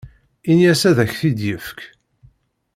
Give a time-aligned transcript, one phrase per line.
[0.49, 1.79] Ini-as ad ak-t-id-yefk.